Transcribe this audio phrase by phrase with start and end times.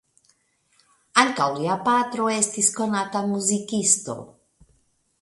[1.25, 4.21] Ankaŭ lia patro estis konata muzikisto.